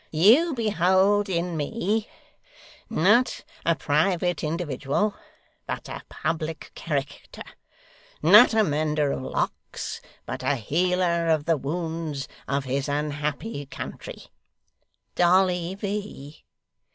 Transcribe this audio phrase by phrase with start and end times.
[0.11, 2.09] You behold in me,
[2.89, 5.13] not a private individual,
[5.67, 7.43] but a public character;
[8.23, 14.23] not a mender of locks, but a healer of the wounds of his unhappy country.
[15.13, 16.45] Dolly V.